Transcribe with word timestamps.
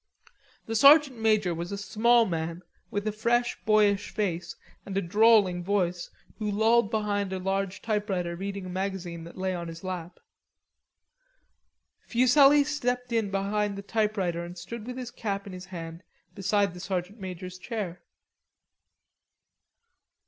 The 0.65 0.73
sergeant 0.75 1.19
major 1.19 1.53
was 1.53 1.71
a 1.71 1.77
small 1.77 2.25
man 2.25 2.63
with 2.89 3.05
a 3.05 3.11
fresh 3.11 3.63
boyish 3.65 4.09
face 4.09 4.55
and 4.83 4.97
a 4.97 4.99
drawling 5.01 5.63
voice 5.63 6.09
who 6.39 6.49
lolled 6.49 6.89
behind 6.89 7.31
a 7.31 7.37
large 7.37 7.83
typewriter 7.83 8.35
reading 8.35 8.65
a 8.65 8.69
magazine 8.69 9.25
that 9.25 9.37
lay 9.37 9.53
on 9.53 9.67
his 9.67 9.83
lap. 9.83 10.19
Fuselli 12.07 12.63
slipped 12.63 13.11
in 13.11 13.29
behind 13.29 13.77
the 13.77 13.83
typewriter 13.83 14.43
and 14.43 14.57
stood 14.57 14.87
with 14.87 14.97
his 14.97 15.11
cap 15.11 15.45
in 15.45 15.53
his 15.53 15.65
hand 15.65 16.01
beside 16.33 16.73
the 16.73 16.79
sergeant 16.79 17.19
major's 17.19 17.59
chair. 17.59 18.01